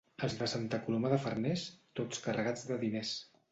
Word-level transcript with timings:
Els 0.27 0.35
de 0.37 0.45
Santa 0.53 0.79
Coloma 0.85 1.11
de 1.11 1.19
Farners, 1.27 1.67
tots 2.01 2.25
carregats 2.25 2.67
de 2.73 2.83
diners. 2.89 3.15